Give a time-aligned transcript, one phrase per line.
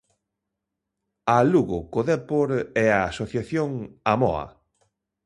[1.35, 2.49] A Lugo co Depor
[2.83, 3.69] e a asociación
[4.11, 4.45] A Moa.